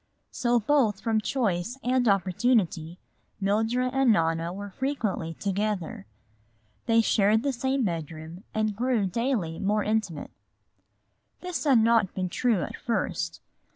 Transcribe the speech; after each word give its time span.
So 0.31 0.59
both 0.59 0.99
from 0.99 1.21
choice 1.21 1.77
and 1.83 2.07
opportunity 2.07 2.97
Mildred 3.39 3.93
and 3.93 4.11
Nona 4.11 4.51
were 4.51 4.71
frequently 4.71 5.35
together. 5.35 6.07
They 6.87 7.01
shared 7.01 7.43
the 7.43 7.53
same 7.53 7.83
bedroom 7.85 8.43
and 8.51 8.75
grew 8.75 9.05
daily 9.05 9.59
more 9.59 9.83
intimate. 9.83 10.31
This 11.41 11.65
had 11.65 11.77
not 11.83 12.15
been 12.15 12.29
true 12.29 12.63
at 12.63 12.75
first. 12.77 13.41